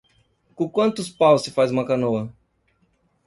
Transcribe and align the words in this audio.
Com 0.59 0.69
quantos 0.77 1.09
paus 1.19 1.43
se 1.43 1.51
faz 1.51 1.69
uma 1.69 1.85
canoa? 1.85 2.27